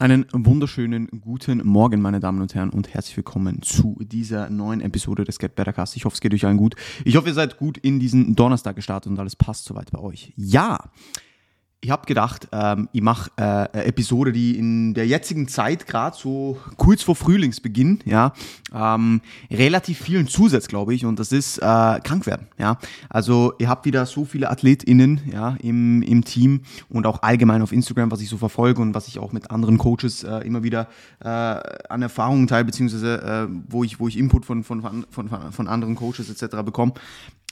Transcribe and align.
Einen 0.00 0.26
wunderschönen 0.32 1.08
guten 1.08 1.66
Morgen, 1.66 2.00
meine 2.00 2.20
Damen 2.20 2.40
und 2.40 2.54
Herren, 2.54 2.70
und 2.70 2.94
herzlich 2.94 3.16
willkommen 3.16 3.62
zu 3.62 3.96
dieser 4.00 4.48
neuen 4.48 4.80
Episode 4.80 5.24
des 5.24 5.40
Get 5.40 5.56
Better 5.56 5.72
Cast. 5.72 5.96
Ich 5.96 6.04
hoffe, 6.04 6.14
es 6.14 6.20
geht 6.20 6.32
euch 6.32 6.46
allen 6.46 6.56
gut. 6.56 6.76
Ich 7.04 7.16
hoffe, 7.16 7.26
ihr 7.26 7.34
seid 7.34 7.56
gut 7.56 7.78
in 7.78 7.98
diesen 7.98 8.36
Donnerstag 8.36 8.76
gestartet 8.76 9.10
und 9.10 9.18
alles 9.18 9.34
passt 9.34 9.64
soweit 9.64 9.90
bei 9.90 9.98
euch. 9.98 10.32
Ja, 10.36 10.92
ich 11.80 11.90
habe 11.90 12.06
gedacht, 12.06 12.48
ähm, 12.50 12.88
ich 12.92 13.02
mache 13.02 13.30
äh, 13.36 13.42
eine 13.42 13.84
Episode, 13.84 14.32
die 14.32 14.58
in 14.58 14.94
der 14.94 15.06
jetzigen 15.06 15.46
Zeit, 15.46 15.86
gerade 15.86 16.16
so 16.16 16.58
kurz 16.76 17.02
vor 17.02 17.14
Frühlingsbeginn, 17.14 18.00
ja, 18.04 18.32
ähm, 18.74 19.20
relativ 19.50 20.00
vielen 20.00 20.26
zusetzt, 20.26 20.68
glaube 20.68 20.94
ich, 20.94 21.06
und 21.06 21.20
das 21.20 21.30
ist 21.30 21.58
äh, 21.58 21.60
krank 21.60 22.26
werden. 22.26 22.48
Ja. 22.58 22.78
Also 23.08 23.52
ihr 23.58 23.68
habt 23.68 23.86
wieder 23.86 24.06
so 24.06 24.24
viele 24.24 24.50
AthletInnen 24.50 25.20
ja, 25.32 25.56
im, 25.60 26.02
im 26.02 26.24
Team 26.24 26.62
und 26.88 27.06
auch 27.06 27.22
allgemein 27.22 27.62
auf 27.62 27.70
Instagram, 27.70 28.10
was 28.10 28.20
ich 28.22 28.28
so 28.28 28.38
verfolge 28.38 28.82
und 28.82 28.94
was 28.94 29.06
ich 29.06 29.20
auch 29.20 29.32
mit 29.32 29.52
anderen 29.52 29.78
Coaches 29.78 30.24
äh, 30.24 30.38
immer 30.38 30.64
wieder 30.64 30.88
äh, 31.20 31.28
an 31.28 32.02
Erfahrungen 32.02 32.48
teile, 32.48 32.64
beziehungsweise 32.64 33.22
äh, 33.22 33.54
wo, 33.68 33.84
ich, 33.84 34.00
wo 34.00 34.08
ich 34.08 34.18
Input 34.18 34.44
von, 34.44 34.64
von, 34.64 34.82
von, 34.82 35.06
von, 35.10 35.52
von 35.52 35.68
anderen 35.68 35.94
Coaches 35.94 36.28
etc. 36.28 36.56
bekomme, 36.64 36.94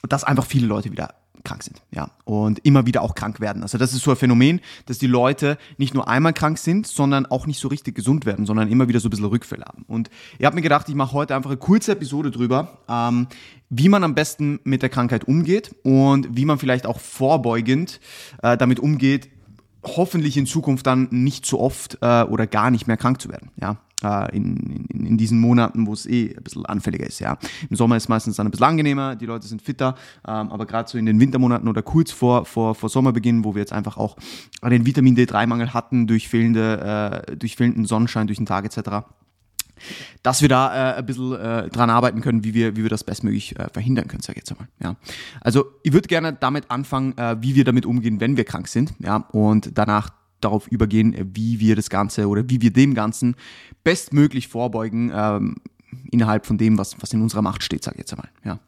dass 0.08 0.24
einfach 0.24 0.46
viele 0.46 0.66
Leute 0.66 0.90
wieder 0.90 1.14
krank 1.46 1.62
sind, 1.62 1.82
ja, 1.90 2.10
und 2.24 2.58
immer 2.64 2.86
wieder 2.86 3.02
auch 3.02 3.14
krank 3.14 3.40
werden. 3.40 3.62
Also 3.62 3.78
das 3.78 3.94
ist 3.94 4.02
so 4.02 4.10
ein 4.10 4.16
Phänomen, 4.16 4.60
dass 4.86 4.98
die 4.98 5.06
Leute 5.06 5.56
nicht 5.78 5.94
nur 5.94 6.08
einmal 6.08 6.32
krank 6.32 6.58
sind, 6.58 6.86
sondern 6.86 7.24
auch 7.26 7.46
nicht 7.46 7.60
so 7.60 7.68
richtig 7.68 7.94
gesund 7.94 8.26
werden, 8.26 8.44
sondern 8.44 8.68
immer 8.68 8.88
wieder 8.88 9.00
so 9.00 9.08
ein 9.08 9.10
bisschen 9.10 9.26
Rückfälle 9.26 9.64
haben. 9.64 9.84
Und 9.88 10.10
ich 10.38 10.44
habe 10.44 10.56
mir 10.56 10.62
gedacht, 10.62 10.88
ich 10.88 10.94
mache 10.94 11.12
heute 11.12 11.34
einfach 11.34 11.50
eine 11.50 11.58
kurze 11.58 11.92
Episode 11.92 12.30
drüber, 12.30 12.78
ähm, 12.88 13.28
wie 13.70 13.88
man 13.88 14.04
am 14.04 14.14
besten 14.14 14.60
mit 14.64 14.82
der 14.82 14.88
Krankheit 14.88 15.26
umgeht 15.26 15.74
und 15.82 16.36
wie 16.36 16.44
man 16.44 16.58
vielleicht 16.58 16.86
auch 16.86 17.00
vorbeugend 17.00 18.00
äh, 18.42 18.56
damit 18.56 18.80
umgeht, 18.80 19.28
hoffentlich 19.86 20.36
in 20.36 20.46
Zukunft 20.46 20.86
dann 20.86 21.08
nicht 21.10 21.46
so 21.46 21.60
oft 21.60 21.98
äh, 22.00 22.22
oder 22.22 22.46
gar 22.46 22.70
nicht 22.70 22.86
mehr 22.86 22.96
krank 22.96 23.20
zu 23.20 23.28
werden. 23.28 23.50
Ja, 23.60 23.78
äh, 24.02 24.36
in, 24.36 24.86
in, 24.88 25.06
in, 25.06 25.16
diesen 25.16 25.40
Monaten, 25.40 25.86
wo 25.86 25.92
es 25.92 26.06
eh 26.06 26.34
ein 26.36 26.42
bisschen 26.42 26.66
anfälliger 26.66 27.06
ist. 27.06 27.18
Ja. 27.20 27.38
Im 27.70 27.76
Sommer 27.76 27.96
ist 27.96 28.08
meistens 28.08 28.36
dann 28.36 28.46
ein 28.46 28.50
bisschen 28.50 28.66
angenehmer, 28.66 29.16
die 29.16 29.26
Leute 29.26 29.46
sind 29.46 29.62
fitter, 29.62 29.94
ähm, 30.26 30.50
aber 30.50 30.66
gerade 30.66 30.88
so 30.88 30.98
in 30.98 31.06
den 31.06 31.18
Wintermonaten 31.18 31.68
oder 31.68 31.82
kurz 31.82 32.12
vor, 32.12 32.44
vor, 32.44 32.74
vor 32.74 32.88
Sommerbeginn, 32.88 33.44
wo 33.44 33.54
wir 33.54 33.60
jetzt 33.60 33.72
einfach 33.72 33.96
auch 33.96 34.16
den 34.62 34.84
Vitamin 34.84 35.16
D3-Mangel 35.16 35.72
hatten 35.72 36.06
durch, 36.06 36.28
fehlende, 36.28 37.24
äh, 37.28 37.36
durch 37.36 37.56
fehlenden 37.56 37.86
Sonnenschein 37.86 38.26
durch 38.26 38.38
den 38.38 38.46
Tag 38.46 38.64
etc., 38.64 39.06
dass 40.22 40.42
wir 40.42 40.48
da 40.48 40.92
äh, 40.92 40.98
ein 40.98 41.06
bisschen 41.06 41.32
äh, 41.32 41.68
dran 41.68 41.90
arbeiten 41.90 42.20
können, 42.20 42.44
wie 42.44 42.54
wir, 42.54 42.76
wie 42.76 42.82
wir 42.82 42.90
das 42.90 43.04
bestmöglich 43.04 43.58
äh, 43.58 43.68
verhindern 43.72 44.08
können, 44.08 44.22
sage 44.22 44.38
ich 44.38 44.48
jetzt 44.48 44.52
einmal. 44.52 44.68
Ja. 44.82 44.96
Also 45.40 45.66
ich 45.82 45.92
würde 45.92 46.08
gerne 46.08 46.32
damit 46.32 46.70
anfangen, 46.70 47.16
äh, 47.18 47.36
wie 47.40 47.54
wir 47.54 47.64
damit 47.64 47.86
umgehen, 47.86 48.20
wenn 48.20 48.36
wir 48.36 48.44
krank 48.44 48.68
sind, 48.68 48.94
ja, 48.98 49.16
und 49.32 49.70
danach 49.74 50.10
darauf 50.40 50.68
übergehen, 50.68 51.14
wie 51.34 51.60
wir 51.60 51.76
das 51.76 51.90
Ganze 51.90 52.28
oder 52.28 52.48
wie 52.48 52.60
wir 52.60 52.72
dem 52.72 52.94
Ganzen 52.94 53.36
bestmöglich 53.84 54.48
vorbeugen 54.48 55.10
ähm, 55.14 55.56
innerhalb 56.10 56.46
von 56.46 56.58
dem, 56.58 56.78
was, 56.78 57.00
was 57.00 57.12
in 57.12 57.22
unserer 57.22 57.42
Macht 57.42 57.62
steht, 57.62 57.84
sage 57.84 57.96
ich 57.96 58.00
jetzt 58.00 58.12
einmal. 58.12 58.28
Ja. 58.44 58.58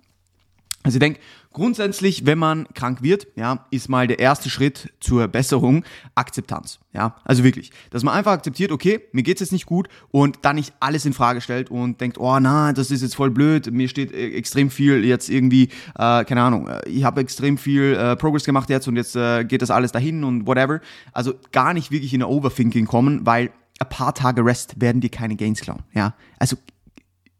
Also 0.84 0.96
ich 0.96 1.00
denke, 1.00 1.20
grundsätzlich, 1.52 2.24
wenn 2.24 2.38
man 2.38 2.68
krank 2.72 3.02
wird, 3.02 3.26
ja, 3.34 3.66
ist 3.70 3.88
mal 3.88 4.06
der 4.06 4.20
erste 4.20 4.48
Schritt 4.48 4.92
zur 5.00 5.26
Besserung 5.26 5.84
Akzeptanz. 6.14 6.78
Ja, 6.92 7.16
also 7.24 7.42
wirklich, 7.42 7.72
dass 7.90 8.04
man 8.04 8.14
einfach 8.14 8.32
akzeptiert, 8.32 8.70
okay, 8.70 9.00
mir 9.12 9.24
geht's 9.24 9.40
jetzt 9.40 9.52
nicht 9.52 9.66
gut 9.66 9.88
und 10.10 10.38
dann 10.42 10.56
nicht 10.56 10.72
alles 10.78 11.04
in 11.04 11.12
Frage 11.12 11.40
stellt 11.40 11.70
und 11.70 12.00
denkt, 12.00 12.16
oh 12.18 12.38
na, 12.40 12.72
das 12.72 12.90
ist 12.90 13.02
jetzt 13.02 13.16
voll 13.16 13.30
blöd, 13.30 13.72
mir 13.72 13.88
steht 13.88 14.12
äh, 14.12 14.30
extrem 14.34 14.70
viel 14.70 15.04
jetzt 15.04 15.28
irgendwie, 15.28 15.64
äh, 15.98 16.24
keine 16.24 16.42
Ahnung, 16.42 16.68
äh, 16.68 16.88
ich 16.88 17.02
habe 17.02 17.20
extrem 17.20 17.58
viel 17.58 17.94
äh, 17.94 18.16
Progress 18.16 18.44
gemacht 18.44 18.70
jetzt 18.70 18.86
und 18.86 18.96
jetzt 18.96 19.16
äh, 19.16 19.44
geht 19.44 19.62
das 19.62 19.70
alles 19.70 19.90
dahin 19.90 20.22
und 20.22 20.46
whatever. 20.46 20.80
Also 21.12 21.34
gar 21.50 21.74
nicht 21.74 21.90
wirklich 21.90 22.14
in 22.14 22.20
der 22.20 22.28
Overthinking 22.28 22.86
kommen, 22.86 23.26
weil 23.26 23.50
ein 23.80 23.88
paar 23.88 24.14
Tage 24.14 24.44
Rest 24.44 24.80
werden 24.80 25.00
dir 25.00 25.10
keine 25.10 25.36
Gains 25.36 25.60
klauen. 25.60 25.82
Ja, 25.92 26.14
also 26.38 26.56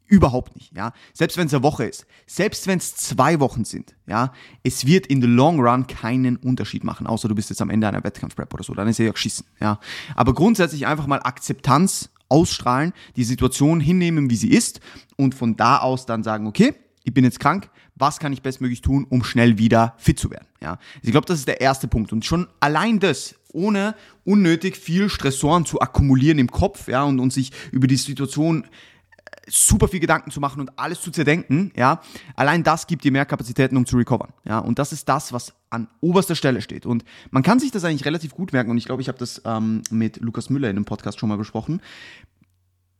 Überhaupt 0.09 0.55
nicht, 0.55 0.75
ja. 0.75 0.91
Selbst 1.13 1.37
wenn 1.37 1.45
es 1.45 1.53
eine 1.53 1.61
Woche 1.61 1.85
ist, 1.85 2.07
selbst 2.25 2.65
wenn 2.65 2.79
es 2.79 2.95
zwei 2.95 3.39
Wochen 3.39 3.63
sind, 3.63 3.95
ja, 4.07 4.33
es 4.63 4.87
wird 4.87 5.05
in 5.05 5.21
the 5.21 5.27
long 5.27 5.59
run 5.59 5.85
keinen 5.85 6.35
Unterschied 6.35 6.83
machen, 6.83 7.05
außer 7.05 7.27
du 7.27 7.35
bist 7.35 7.51
jetzt 7.51 7.61
am 7.61 7.69
Ende 7.69 7.87
einer 7.87 8.03
Wettkampfprep 8.03 8.51
oder 8.51 8.63
so, 8.63 8.73
dann 8.73 8.87
ist 8.87 8.97
ja 8.97 9.11
geschissen, 9.11 9.45
ja. 9.61 9.79
Aber 10.15 10.33
grundsätzlich 10.33 10.87
einfach 10.87 11.05
mal 11.05 11.19
Akzeptanz 11.21 12.09
ausstrahlen, 12.27 12.93
die 13.17 13.23
Situation 13.23 13.79
hinnehmen, 13.79 14.31
wie 14.31 14.35
sie 14.35 14.49
ist 14.49 14.79
und 15.15 15.35
von 15.35 15.55
da 15.55 15.77
aus 15.77 16.07
dann 16.07 16.23
sagen, 16.23 16.47
okay, 16.47 16.73
ich 17.03 17.13
bin 17.13 17.23
jetzt 17.23 17.39
krank, 17.39 17.69
was 17.93 18.17
kann 18.17 18.33
ich 18.33 18.41
bestmöglich 18.41 18.81
tun, 18.81 19.05
um 19.07 19.23
schnell 19.23 19.59
wieder 19.59 19.93
fit 19.97 20.17
zu 20.17 20.31
werden, 20.31 20.47
ja. 20.59 20.71
Also 20.71 21.03
ich 21.03 21.11
glaube, 21.11 21.27
das 21.27 21.37
ist 21.37 21.47
der 21.47 21.61
erste 21.61 21.87
Punkt 21.87 22.11
und 22.11 22.25
schon 22.25 22.47
allein 22.59 22.99
das, 22.99 23.35
ohne 23.53 23.93
unnötig 24.25 24.75
viel 24.75 25.07
Stressoren 25.07 25.67
zu 25.67 25.81
akkumulieren 25.81 26.39
im 26.39 26.49
Kopf, 26.49 26.87
ja, 26.87 27.03
und, 27.03 27.19
und 27.19 27.31
sich 27.31 27.51
über 27.71 27.85
die 27.85 27.95
Situation 27.95 28.65
super 29.47 29.87
viel 29.87 29.99
Gedanken 29.99 30.31
zu 30.31 30.39
machen 30.39 30.61
und 30.61 30.77
alles 30.77 31.01
zu 31.01 31.11
zerdenken, 31.11 31.71
ja, 31.75 32.01
allein 32.35 32.63
das 32.63 32.87
gibt 32.87 33.03
dir 33.03 33.11
mehr 33.11 33.25
Kapazitäten, 33.25 33.77
um 33.77 33.85
zu 33.85 33.97
recovern, 33.97 34.33
ja, 34.43 34.59
und 34.59 34.79
das 34.79 34.91
ist 34.91 35.09
das, 35.09 35.33
was 35.33 35.53
an 35.69 35.87
oberster 36.01 36.35
Stelle 36.35 36.61
steht. 36.61 36.85
Und 36.85 37.03
man 37.31 37.43
kann 37.43 37.59
sich 37.59 37.71
das 37.71 37.83
eigentlich 37.83 38.05
relativ 38.05 38.33
gut 38.33 38.53
merken. 38.53 38.71
Und 38.71 38.77
ich 38.77 38.85
glaube, 38.85 39.03
ich 39.03 39.07
habe 39.07 39.19
das 39.19 39.41
ähm, 39.45 39.83
mit 39.91 40.17
Lukas 40.17 40.49
Müller 40.49 40.67
in 40.69 40.77
einem 40.77 40.85
Podcast 40.85 41.19
schon 41.19 41.29
mal 41.29 41.37
besprochen 41.37 41.81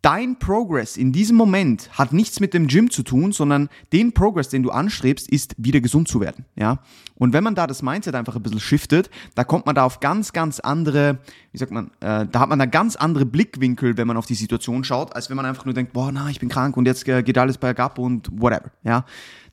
dein 0.01 0.39
Progress 0.39 0.97
in 0.97 1.11
diesem 1.11 1.35
Moment 1.35 1.89
hat 1.97 2.13
nichts 2.13 2.39
mit 2.39 2.53
dem 2.53 2.67
Gym 2.67 2.89
zu 2.89 3.03
tun, 3.03 3.31
sondern 3.31 3.69
den 3.91 4.13
Progress, 4.13 4.49
den 4.49 4.63
du 4.63 4.71
anstrebst, 4.71 5.29
ist 5.29 5.55
wieder 5.57 5.81
gesund 5.81 6.07
zu 6.07 6.21
werden, 6.21 6.45
ja. 6.55 6.79
Und 7.15 7.33
wenn 7.33 7.43
man 7.43 7.53
da 7.53 7.67
das 7.67 7.81
Mindset 7.81 8.15
einfach 8.15 8.35
ein 8.35 8.41
bisschen 8.41 8.61
shiftet, 8.61 9.09
da 9.35 9.43
kommt 9.43 9.65
man 9.65 9.75
da 9.75 9.83
auf 9.83 9.99
ganz, 9.99 10.31
ganz 10.31 10.61
andere, 10.61 11.19
wie 11.51 11.57
sagt 11.57 11.71
man, 11.71 11.91
äh, 11.99 12.25
da 12.25 12.39
hat 12.39 12.47
man 12.47 12.59
da 12.59 12.65
ganz 12.65 12.95
andere 12.95 13.25
Blickwinkel, 13.25 13.97
wenn 13.97 14.07
man 14.07 14.15
auf 14.15 14.25
die 14.25 14.35
Situation 14.35 14.85
schaut, 14.85 15.13
als 15.15 15.29
wenn 15.29 15.35
man 15.35 15.45
einfach 15.45 15.65
nur 15.65 15.73
denkt, 15.73 15.91
boah, 15.91 16.11
na, 16.13 16.29
ich 16.29 16.39
bin 16.39 16.47
krank 16.47 16.77
und 16.77 16.85
jetzt 16.85 17.03
geht 17.03 17.37
alles 17.37 17.57
bergab 17.57 17.99
und 17.99 18.29
whatever, 18.31 18.71
ja. 18.83 19.05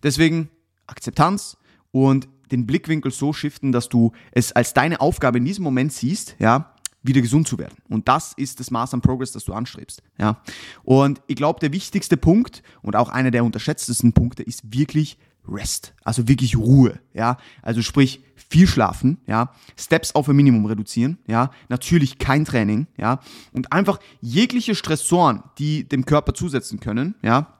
Deswegen 0.02 0.48
Akzeptanz 0.86 1.56
und 1.90 2.28
den 2.52 2.66
Blickwinkel 2.66 3.10
so 3.10 3.32
shiften, 3.32 3.72
dass 3.72 3.88
du 3.88 4.12
es 4.30 4.52
als 4.52 4.72
deine 4.72 5.00
Aufgabe 5.00 5.38
in 5.38 5.44
diesem 5.44 5.64
Moment 5.64 5.92
siehst, 5.92 6.36
ja, 6.38 6.75
wieder 7.06 7.20
gesund 7.20 7.48
zu 7.48 7.58
werden. 7.58 7.76
Und 7.88 8.08
das 8.08 8.32
ist 8.36 8.60
das 8.60 8.70
Maß 8.70 8.94
an 8.94 9.00
Progress, 9.00 9.32
das 9.32 9.44
du 9.44 9.52
anstrebst. 9.52 10.02
Ja. 10.18 10.40
Und 10.84 11.20
ich 11.26 11.36
glaube, 11.36 11.60
der 11.60 11.72
wichtigste 11.72 12.16
Punkt 12.16 12.62
und 12.82 12.96
auch 12.96 13.08
einer 13.08 13.30
der 13.30 13.44
unterschätztesten 13.44 14.12
Punkte 14.12 14.42
ist 14.42 14.72
wirklich 14.72 15.18
Rest, 15.48 15.94
also 16.02 16.26
wirklich 16.28 16.56
Ruhe, 16.56 16.98
ja, 17.14 17.36
also 17.62 17.80
sprich 17.80 18.20
viel 18.34 18.66
schlafen, 18.66 19.18
ja, 19.26 19.52
Steps 19.78 20.14
auf 20.14 20.28
ein 20.28 20.36
Minimum 20.36 20.66
reduzieren, 20.66 21.18
ja, 21.26 21.50
natürlich 21.68 22.18
kein 22.18 22.44
Training, 22.44 22.86
ja, 22.96 23.20
und 23.52 23.72
einfach 23.72 24.00
jegliche 24.20 24.74
Stressoren, 24.74 25.42
die 25.58 25.84
dem 25.84 26.04
Körper 26.04 26.34
zusetzen 26.34 26.80
können, 26.80 27.14
ja, 27.22 27.58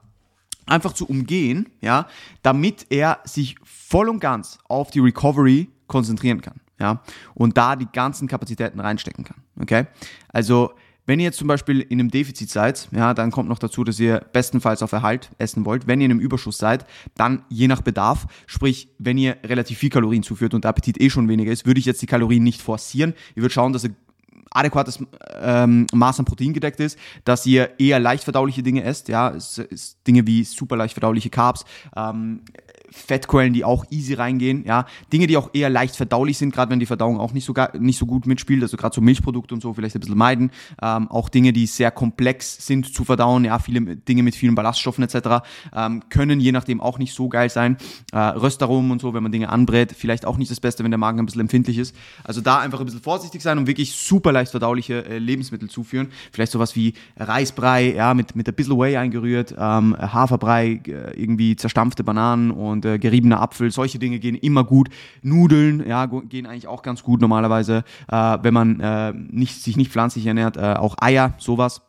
einfach 0.67 0.95
zu 0.95 1.07
umgehen, 1.07 1.69
ja, 1.81 2.09
damit 2.43 2.87
er 2.91 3.21
sich 3.25 3.57
voll 3.63 4.09
und 4.09 4.19
ganz 4.19 4.59
auf 4.69 4.91
die 4.91 5.01
Recovery 5.01 5.69
konzentrieren 5.87 6.41
kann 6.41 6.61
ja, 6.79 7.03
und 7.35 7.57
da 7.57 7.77
die 7.77 7.89
ganzen 7.93 8.29
Kapazitäten 8.29 8.81
reinstecken 8.81 9.25
kann, 9.25 9.39
okay? 9.61 9.87
Also, 10.29 10.73
wenn 11.07 11.21
ihr 11.21 11.27
jetzt 11.27 11.39
zum 11.39 11.47
Beispiel 11.47 11.81
in 11.81 12.01
einem 12.01 12.11
Defizit 12.11 12.51
seid, 12.51 12.89
ja, 12.91 13.15
dann 13.15 13.31
kommt 13.31 13.49
noch 13.49 13.61
dazu, 13.61 13.85
dass 13.85 14.01
ihr 14.01 14.27
bestenfalls 14.33 14.83
auf 14.83 14.91
Erhalt 14.91 15.31
essen 15.39 15.65
wollt. 15.65 15.87
Wenn 15.87 16.01
ihr 16.01 16.07
in 16.07 16.11
einem 16.11 16.21
Überschuss 16.21 16.59
seid, 16.59 16.85
dann 17.15 17.45
je 17.49 17.69
nach 17.69 17.81
Bedarf, 17.81 18.27
sprich, 18.47 18.89
wenn 18.99 19.17
ihr 19.17 19.37
relativ 19.45 19.79
viel 19.79 19.91
Kalorien 19.91 20.25
zuführt 20.25 20.53
und 20.53 20.65
der 20.65 20.71
Appetit 20.71 21.01
eh 21.01 21.09
schon 21.09 21.29
weniger 21.29 21.53
ist, 21.53 21.65
würde 21.65 21.79
ich 21.79 21.87
jetzt 21.87 22.03
die 22.03 22.07
Kalorien 22.07 22.43
nicht 22.43 22.61
forcieren. 22.61 23.15
Ich 23.37 23.43
würde 23.43 23.55
schauen, 23.55 23.73
dass 23.73 23.85
ihr 23.85 23.95
adäquates 24.51 24.99
ähm, 25.41 25.87
Maß 25.93 26.19
an 26.19 26.25
Protein 26.25 26.53
gedeckt 26.53 26.81
ist, 26.81 26.99
dass 27.25 27.47
ihr 27.47 27.79
eher 27.79 28.01
leicht 28.01 28.25
verdauliche 28.25 28.63
Dinge 28.63 28.83
esst, 28.83 29.09
ja, 29.09 29.35
Dinge 30.07 30.27
wie 30.27 30.45
super 30.45 30.77
leicht 30.77 30.95
verdauliche 30.95 31.31
Carbs, 31.31 31.65
ähm, 31.95 32.41
Fettquellen, 32.91 33.53
die 33.53 33.65
auch 33.65 33.85
easy 33.91 34.15
reingehen, 34.15 34.65
ja, 34.65 34.87
Dinge, 35.13 35.27
die 35.27 35.37
auch 35.37 35.51
eher 35.53 35.71
leicht 35.71 35.97
verdaulich 35.97 36.39
sind, 36.39 36.55
gerade 36.55 36.71
wenn 36.71 36.81
die 36.81 36.87
Verdauung 36.87 37.19
auch 37.19 37.33
nicht 37.33 37.45
so, 37.45 37.55
nicht 37.79 37.99
so 37.99 38.07
gut 38.07 38.27
mitspielt, 38.27 38.63
also 38.63 38.77
gerade 38.77 38.95
so 38.95 39.01
Milchprodukte 39.01 39.55
und 39.55 39.61
so 39.61 39.73
vielleicht 39.75 39.97
ein 39.97 40.01
bisschen 40.01 40.19
meiden, 40.19 40.51
ähm, 40.83 41.09
auch 41.09 41.29
Dinge, 41.29 41.53
die 41.53 41.67
sehr 41.67 41.91
komplex 41.91 42.67
sind 42.67 42.93
zu 42.93 43.05
verdauen, 43.05 43.45
ja, 43.45 43.59
viele 43.59 43.97
Dinge 43.97 44.23
mit 44.23 44.35
vielen 44.35 44.55
Ballaststoffen 44.55 45.05
etc., 45.05 45.47
ähm, 45.75 46.03
können 46.09 46.41
je 46.41 46.53
nachdem 46.53 46.81
auch 46.81 46.99
nicht 46.99 47.15
so 47.15 47.29
geil 47.29 47.51
sein, 47.51 47.77
äh, 48.13 48.19
Röstaromen 48.19 48.91
und 48.91 49.01
so, 49.01 49.15
wenn 49.15 49.23
man 49.23 49.33
Dinge 49.33 49.49
anbrät, 49.49 49.93
vielleicht 49.93 50.25
auch 50.25 50.37
nicht 50.37 50.51
das 50.51 50.61
Beste, 50.61 50.85
wenn 50.85 50.91
der 50.91 50.99
Magen 50.99 51.19
ein 51.19 51.27
bisschen 51.27 51.41
empfindlich 51.41 51.79
ist, 51.79 51.95
also 52.25 52.41
da 52.41 52.59
einfach 52.61 52.81
ein 52.81 52.87
bisschen 52.87 53.03
vorsichtig 53.03 53.43
sein 53.43 53.59
und 53.59 53.67
wirklich 53.67 53.93
super 53.93 54.33
leicht 54.33 54.51
verdauliche 54.51 55.05
äh, 55.05 55.19
Lebensmittel 55.19 55.69
zuführen, 55.69 56.09
vielleicht 56.33 56.53
sowas 56.53 56.77
wie 56.77 56.95
Reisbrei, 57.17 57.95
ja, 57.95 58.15
mit, 58.15 58.37
mit 58.37 58.49
ein 58.49 58.55
bisschen 58.55 58.79
Whey 58.79 58.97
eingerührt, 58.97 59.55
ähm, 59.59 59.97
Haferbrei, 59.99 60.81
äh, 60.87 61.21
irgendwie 61.21 61.57
zerstampfte 61.57 62.05
Bananen 62.05 62.51
und 62.51 62.76
äh, 62.85 62.99
geriebener 62.99 63.41
Apfel, 63.41 63.71
solche 63.71 63.99
Dinge 63.99 64.19
gehen 64.19 64.35
immer 64.35 64.65
gut. 64.65 64.89
Nudeln, 65.23 65.87
ja, 65.87 66.07
gehen 66.07 66.47
eigentlich 66.47 66.67
auch 66.67 66.83
ganz 66.83 67.03
gut 67.03 67.21
normalerweise, 67.21 67.85
äh, 68.09 68.39
wenn 68.43 68.55
man 68.55 68.81
äh, 68.81 69.13
nicht, 69.13 69.63
sich 69.63 69.77
nicht 69.77 69.91
pflanzlich 69.91 70.27
ernährt. 70.27 70.57
Äh, 70.57 70.75
auch 70.75 70.97
Eier, 71.01 71.35
sowas. 71.39 71.83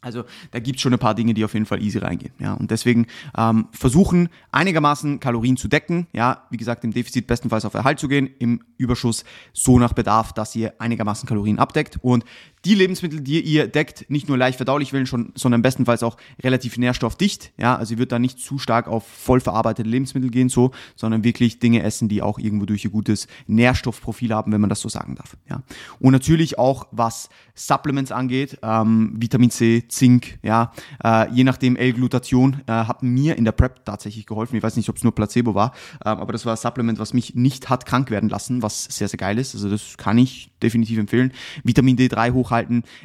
Also 0.00 0.24
da 0.52 0.60
gibt's 0.60 0.82
schon 0.82 0.92
ein 0.92 0.98
paar 0.98 1.14
Dinge, 1.14 1.34
die 1.34 1.44
auf 1.44 1.54
jeden 1.54 1.66
Fall 1.66 1.82
easy 1.82 1.98
reingehen. 1.98 2.32
Ja, 2.38 2.54
und 2.54 2.70
deswegen 2.70 3.06
ähm, 3.36 3.66
versuchen 3.72 4.28
einigermaßen 4.52 5.18
Kalorien 5.18 5.56
zu 5.56 5.66
decken. 5.66 6.06
Ja, 6.12 6.44
wie 6.50 6.56
gesagt, 6.56 6.84
im 6.84 6.92
Defizit 6.92 7.26
bestenfalls 7.26 7.64
auf 7.64 7.74
Erhalt 7.74 7.98
zu 7.98 8.06
gehen, 8.06 8.30
im 8.38 8.60
Überschuss 8.76 9.24
so 9.52 9.78
nach 9.78 9.92
Bedarf, 9.92 10.32
dass 10.32 10.54
ihr 10.54 10.74
einigermaßen 10.78 11.28
Kalorien 11.28 11.58
abdeckt. 11.58 11.98
Und 12.00 12.24
die 12.68 12.74
Lebensmittel, 12.74 13.22
die 13.22 13.40
ihr 13.40 13.66
deckt, 13.66 14.04
nicht 14.10 14.28
nur 14.28 14.36
leicht 14.36 14.58
verdaulich 14.58 14.92
werden, 14.92 15.06
schon, 15.06 15.32
sondern 15.34 15.62
bestenfalls 15.62 16.02
auch 16.02 16.18
relativ 16.42 16.76
nährstoffdicht. 16.76 17.52
Ja, 17.56 17.76
also 17.76 17.94
ihr 17.94 17.98
wird 17.98 18.12
da 18.12 18.18
nicht 18.18 18.40
zu 18.40 18.58
stark 18.58 18.88
auf 18.88 19.06
voll 19.06 19.40
verarbeitete 19.40 19.88
Lebensmittel 19.88 20.28
gehen, 20.28 20.50
so, 20.50 20.72
sondern 20.94 21.24
wirklich 21.24 21.60
Dinge 21.60 21.82
essen, 21.82 22.10
die 22.10 22.20
auch 22.20 22.38
irgendwo 22.38 22.66
durch 22.66 22.84
ihr 22.84 22.90
gutes 22.90 23.26
Nährstoffprofil 23.46 24.34
haben, 24.34 24.52
wenn 24.52 24.60
man 24.60 24.68
das 24.68 24.80
so 24.80 24.90
sagen 24.90 25.14
darf. 25.14 25.38
Ja, 25.48 25.62
und 25.98 26.12
natürlich 26.12 26.58
auch 26.58 26.88
was 26.90 27.30
Supplements 27.54 28.12
angeht, 28.12 28.58
ähm, 28.62 29.14
Vitamin 29.16 29.50
C, 29.50 29.88
Zink, 29.88 30.38
ja, 30.42 30.72
äh, 31.02 31.30
je 31.32 31.44
nachdem 31.44 31.74
L-Glutation 31.74 32.60
äh, 32.66 32.72
hat 32.72 33.02
mir 33.02 33.36
in 33.36 33.46
der 33.46 33.52
Prep 33.52 33.86
tatsächlich 33.86 34.26
geholfen. 34.26 34.56
Ich 34.56 34.62
weiß 34.62 34.76
nicht, 34.76 34.90
ob 34.90 34.96
es 34.96 35.04
nur 35.04 35.14
Placebo 35.14 35.54
war, 35.54 35.72
äh, 36.04 36.10
aber 36.10 36.34
das 36.34 36.44
war 36.44 36.52
ein 36.52 36.58
Supplement, 36.58 36.98
was 36.98 37.14
mich 37.14 37.34
nicht 37.34 37.70
hat 37.70 37.86
krank 37.86 38.10
werden 38.10 38.28
lassen, 38.28 38.62
was 38.62 38.84
sehr, 38.84 39.08
sehr 39.08 39.16
geil 39.16 39.38
ist. 39.38 39.54
Also 39.54 39.70
das 39.70 39.96
kann 39.96 40.18
ich 40.18 40.50
definitiv 40.62 40.98
empfehlen. 40.98 41.32
Vitamin 41.64 41.96
D3 41.96 42.32
hochhalten, 42.32 42.57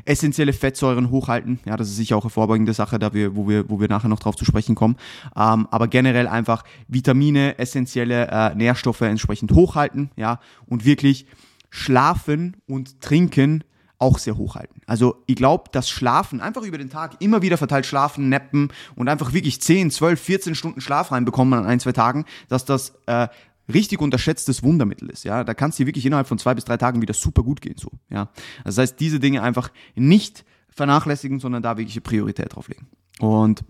essentielle 0.05 0.53
Fettsäuren 0.53 1.09
hochhalten. 1.09 1.59
Ja, 1.65 1.77
das 1.77 1.89
ist 1.89 1.97
sicher 1.97 2.17
auch 2.17 2.23
eine 2.23 2.29
vorbeugende 2.29 2.73
Sache, 2.73 2.99
da 2.99 3.13
wir, 3.13 3.35
wo 3.35 3.47
wir, 3.47 3.69
wo 3.69 3.79
wir 3.79 3.87
nachher 3.87 4.07
noch 4.07 4.19
drauf 4.19 4.35
zu 4.35 4.45
sprechen 4.45 4.75
kommen. 4.75 4.95
Ähm, 5.35 5.67
aber 5.71 5.87
generell 5.87 6.27
einfach 6.27 6.63
Vitamine, 6.87 7.57
essentielle 7.59 8.27
äh, 8.27 8.55
Nährstoffe 8.55 9.01
entsprechend 9.01 9.51
hochhalten, 9.51 10.11
ja, 10.15 10.39
und 10.65 10.85
wirklich 10.85 11.25
schlafen 11.69 12.55
und 12.67 13.01
trinken 13.01 13.63
auch 14.03 14.19
sehr 14.19 14.37
hochhalten. 14.37 14.81
Also 14.85 15.23
ich 15.27 15.35
glaube, 15.35 15.69
das 15.71 15.89
Schlafen, 15.89 16.41
einfach 16.41 16.63
über 16.63 16.77
den 16.77 16.89
Tag 16.89 17.21
immer 17.21 17.41
wieder 17.41 17.57
verteilt 17.57 17.85
schlafen, 17.85 18.27
nappen 18.27 18.69
und 18.95 19.07
einfach 19.07 19.33
wirklich 19.33 19.61
10, 19.61 19.91
12, 19.91 20.19
14 20.21 20.55
Stunden 20.55 20.81
Schlaf 20.81 21.11
reinbekommen 21.11 21.57
an 21.57 21.65
ein, 21.65 21.79
zwei 21.79 21.93
Tagen, 21.93 22.25
dass 22.49 22.65
das 22.65 22.93
äh, 23.05 23.29
richtig 23.71 24.01
unterschätztes 24.01 24.63
Wundermittel 24.63 25.09
ist. 25.09 25.23
Ja, 25.23 25.43
da 25.43 25.53
kann 25.53 25.69
es 25.69 25.77
dir 25.77 25.85
wirklich 25.85 26.05
innerhalb 26.05 26.27
von 26.27 26.37
zwei 26.37 26.53
bis 26.53 26.65
drei 26.65 26.77
Tagen 26.77 27.01
wieder 27.01 27.13
super 27.13 27.43
gut 27.43 27.61
gehen. 27.61 27.75
So, 27.77 27.91
ja, 28.09 28.29
das 28.63 28.77
heißt, 28.77 28.99
diese 28.99 29.19
Dinge 29.19 29.41
einfach 29.41 29.71
nicht 29.95 30.45
vernachlässigen, 30.69 31.39
sondern 31.39 31.61
da 31.61 31.77
wirklich 31.77 31.95
eine 31.95 32.01
Priorität 32.01 32.55
drauf 32.55 32.67
legen. 32.67 32.87
Und 33.19 33.63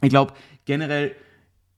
ich 0.00 0.10
glaube 0.10 0.32
generell 0.64 1.14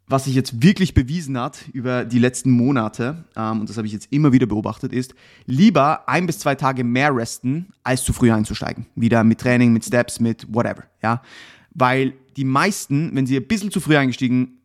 was 0.06 0.25
sich 0.25 0.35
jetzt 0.35 0.62
wirklich 0.62 0.94
bewiesen 0.94 1.38
hat 1.38 1.64
über 1.73 2.05
die 2.05 2.19
letzten 2.19 2.50
Monate, 2.50 3.25
ähm, 3.37 3.61
und 3.61 3.70
das 3.70 3.76
habe 3.76 3.87
ich 3.87 3.93
jetzt 3.93 4.12
immer 4.12 4.32
wieder 4.32 4.46
beobachtet, 4.46 4.93
ist, 4.93 5.14
lieber 5.46 6.08
ein 6.08 6.26
bis 6.26 6.38
zwei 6.38 6.55
Tage 6.55 6.85
mehr 6.85 7.14
resten, 7.14 7.73
als 7.82 8.05
zu 8.05 8.12
früh 8.12 8.31
einzusteigen. 8.31 8.87
Wieder 8.94 9.25
mit 9.25 9.41
Training, 9.41 9.73
mit 9.73 9.85
Steps, 9.85 10.20
mit 10.20 10.46
whatever. 10.52 10.85
Ja? 11.02 11.23
Weil 11.70 12.14
die 12.37 12.44
meisten, 12.44 13.14
wenn 13.14 13.26
sie 13.26 13.37
ein 13.37 13.46
bisschen 13.46 13.70
zu 13.70 13.81
früh 13.81 13.96
eingestiegen 13.96 14.58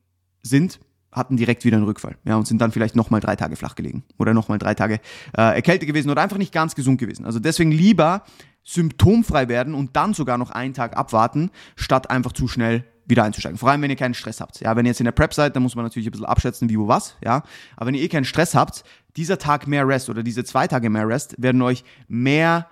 sind, 0.43 0.79
hatten 1.11 1.37
direkt 1.37 1.65
wieder 1.65 1.77
einen 1.77 1.85
Rückfall. 1.85 2.17
Ja, 2.23 2.35
und 2.35 2.47
sind 2.47 2.61
dann 2.61 2.71
vielleicht 2.71 2.95
nochmal 2.95 3.19
drei 3.19 3.35
Tage 3.35 3.55
flach 3.55 3.75
gelegen. 3.75 4.03
Oder 4.17 4.33
nochmal 4.33 4.59
drei 4.59 4.73
Tage 4.73 4.95
äh, 5.35 5.55
erkältet 5.55 5.87
gewesen 5.87 6.09
oder 6.09 6.21
einfach 6.21 6.37
nicht 6.37 6.53
ganz 6.53 6.75
gesund 6.75 6.99
gewesen. 6.99 7.25
Also 7.25 7.39
deswegen 7.39 7.71
lieber 7.71 8.23
symptomfrei 8.63 9.47
werden 9.47 9.73
und 9.73 9.95
dann 9.95 10.13
sogar 10.13 10.37
noch 10.37 10.51
einen 10.51 10.73
Tag 10.73 10.95
abwarten, 10.95 11.49
statt 11.75 12.09
einfach 12.09 12.33
zu 12.33 12.47
schnell 12.47 12.85
wieder 13.05 13.23
einzusteigen. 13.23 13.57
Vor 13.57 13.71
allem, 13.71 13.81
wenn 13.81 13.89
ihr 13.89 13.95
keinen 13.95 14.13
Stress 14.13 14.39
habt. 14.39 14.59
Ja, 14.59 14.75
wenn 14.75 14.85
ihr 14.85 14.89
jetzt 14.89 14.99
in 14.99 15.05
der 15.05 15.11
Prep 15.11 15.33
seid, 15.33 15.55
dann 15.55 15.63
muss 15.63 15.75
man 15.75 15.83
natürlich 15.83 16.07
ein 16.07 16.11
bisschen 16.11 16.27
abschätzen, 16.27 16.69
wie, 16.69 16.77
wo, 16.77 16.87
was. 16.87 17.15
Ja, 17.23 17.43
aber 17.75 17.87
wenn 17.87 17.95
ihr 17.95 18.03
eh 18.03 18.07
keinen 18.07 18.25
Stress 18.25 18.53
habt, 18.53 18.83
dieser 19.17 19.39
Tag 19.39 19.65
mehr 19.65 19.87
Rest 19.87 20.09
oder 20.09 20.21
diese 20.21 20.43
zwei 20.43 20.67
Tage 20.67 20.91
mehr 20.91 21.07
Rest 21.07 21.35
werden 21.41 21.61
euch 21.63 21.83
mehr 22.07 22.69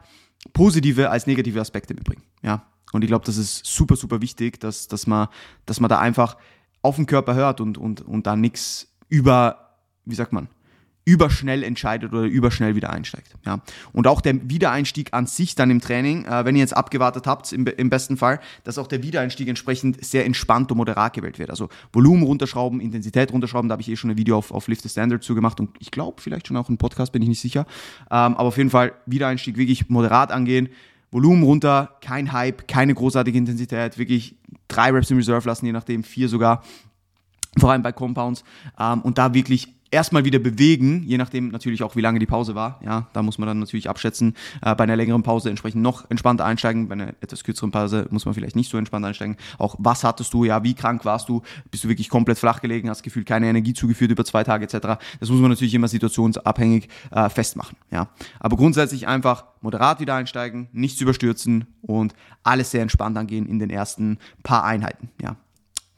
positive 0.54 1.10
als 1.10 1.26
negative 1.26 1.60
Aspekte 1.60 1.96
mitbringen. 1.96 2.22
Ja, 2.44 2.68
und 2.94 3.04
ich 3.04 3.08
glaube, 3.08 3.26
das 3.26 3.38
ist 3.38 3.66
super, 3.66 3.96
super 3.96 4.22
wichtig, 4.22 4.60
dass, 4.60 4.88
dass, 4.88 5.08
man, 5.08 5.28
dass 5.66 5.80
man 5.80 5.90
da 5.90 6.00
einfach 6.00 6.38
auf 6.82 6.96
den 6.96 7.06
Körper 7.06 7.36
hört 7.36 7.62
und, 7.62 7.78
und, 7.78 8.02
und 8.02 8.28
da 8.28 8.36
nichts 8.36 8.88
über, 9.10 9.76
wie 10.06 10.16
sagt 10.16 10.34
man, 10.34 10.48
überschnell 11.08 11.64
entscheidet 11.64 12.12
oder 12.12 12.24
überschnell 12.24 12.76
wieder 12.76 12.90
einsteigt. 12.90 13.34
Ja. 13.46 13.62
Und 13.94 14.08
auch 14.08 14.20
der 14.20 14.50
Wiedereinstieg 14.50 15.14
an 15.14 15.26
sich 15.26 15.56
dann 15.56 15.72
im 15.72 15.80
Training, 15.80 16.26
äh, 16.26 16.44
wenn 16.44 16.58
ihr 16.58 16.60
jetzt 16.60 16.76
abgewartet 16.76 17.28
habt, 17.28 17.54
im, 17.54 17.66
im 17.66 17.90
besten 17.90 18.18
Fall, 18.18 18.42
dass 18.66 18.78
auch 18.78 18.88
der 18.88 19.04
Wiedereinstieg 19.04 19.48
entsprechend 19.48 20.04
sehr 20.04 20.26
entspannt 20.26 20.70
und 20.70 20.78
moderat 20.78 21.14
gewählt 21.14 21.40
wird. 21.40 21.50
Also 21.50 21.70
Volumen 21.94 22.24
runterschrauben, 22.24 22.82
Intensität 22.82 23.32
runterschrauben, 23.32 23.70
da 23.70 23.74
habe 23.74 23.84
ich 23.84 23.90
eh 23.90 23.96
schon 23.96 24.12
ein 24.12 24.18
Video 24.18 24.38
auf, 24.38 24.52
auf 24.52 24.68
Lift 24.68 24.84
the 24.84 24.90
Standard 24.90 25.24
zugemacht 25.24 25.62
und 25.62 25.70
ich 25.80 25.92
glaube 25.92 26.22
vielleicht 26.22 26.48
schon 26.48 26.58
auch 26.58 26.68
ein 26.68 26.78
Podcast, 26.78 27.14
bin 27.14 27.22
ich 27.22 27.30
nicht 27.30 27.40
sicher. 27.40 27.66
Ähm, 28.12 28.36
aber 28.36 28.44
auf 28.44 28.58
jeden 28.58 28.70
Fall 28.70 28.92
Wiedereinstieg 29.06 29.56
wirklich 29.56 29.88
moderat 29.88 30.34
angehen. 30.34 30.68
Volumen 31.12 31.44
runter, 31.44 31.98
kein 32.02 32.34
Hype, 32.34 32.68
keine 32.68 32.94
großartige 32.94 33.38
Intensität, 33.38 33.98
wirklich 33.98 34.36
drei 34.68 34.92
Reps 34.92 35.10
im 35.12 35.18
Reserve 35.18 35.48
lassen, 35.48 35.66
je 35.66 35.72
nachdem, 35.72 36.04
vier 36.04 36.30
sogar, 36.30 36.64
vor 37.58 37.72
allem 37.72 37.82
bei 37.82 37.92
Compounds, 37.92 38.44
ähm, 38.80 39.02
und 39.02 39.18
da 39.18 39.34
wirklich 39.34 39.74
erstmal 39.92 40.26
wieder 40.26 40.40
bewegen, 40.40 41.04
je 41.04 41.18
nachdem 41.18 41.50
natürlich 41.50 41.84
auch, 41.84 41.96
wie 41.96 42.02
lange 42.02 42.20
die 42.20 42.26
Pause 42.26 42.56
war. 42.56 42.80
Ja, 42.84 43.08
da 43.14 43.22
muss 43.22 43.38
man 43.38 43.48
dann 43.48 43.60
natürlich 43.60 43.90
abschätzen. 43.90 44.36
Äh, 44.62 44.76
bei 44.76 44.84
einer 44.84 44.96
längeren 44.96 45.24
Pause 45.24 45.50
entsprechend 45.50 45.82
noch 45.82 46.10
entspannter 46.10 46.46
einsteigen. 46.46 46.88
Bei 46.88 46.94
einer 46.94 47.10
etwas 47.22 47.44
kürzeren 47.44 47.72
Pause 47.72 48.08
muss 48.10 48.26
man 48.26 48.34
vielleicht 48.34 48.56
nicht 48.56 48.70
so 48.70 48.78
entspannt 48.78 49.06
einsteigen. 49.06 49.38
Auch 49.58 49.76
was 49.80 50.04
hattest 50.04 50.34
du? 50.34 50.44
Ja, 50.44 50.64
wie 50.64 50.74
krank 50.74 51.06
warst 51.06 51.30
du? 51.30 51.42
Bist 51.72 51.84
du 51.84 51.90
wirklich 51.90 52.10
komplett 52.10 52.38
flach 52.38 52.62
gelegen? 52.62 52.90
Hast 52.90 53.04
gefühlt 53.04 53.26
keine 53.26 53.48
Energie 53.48 53.74
zugeführt 53.74 54.12
über 54.12 54.26
zwei 54.26 54.44
Tage 54.44 54.66
etc. 54.66 55.00
Das 55.20 55.30
muss 55.30 55.40
man 55.40 55.50
natürlich 55.50 55.74
immer 55.74 55.88
situationsabhängig 55.88 56.90
äh, 57.12 57.30
festmachen. 57.30 57.78
Ja, 57.92 58.10
aber 58.40 58.58
grundsätzlich 58.58 59.08
einfach 59.08 59.46
moderat 59.62 60.00
wieder 60.00 60.16
einsteigen, 60.16 60.68
nichts 60.72 61.02
überstürzen 61.02 61.66
und 61.82 62.14
alles 62.44 62.72
sehr 62.72 62.82
entspannt 62.82 63.18
angehen 63.18 63.46
in 63.48 63.60
den 63.60 63.70
ersten 63.70 64.20
paar 64.44 64.64
Einheiten. 64.64 65.10
Ja, 65.22 65.36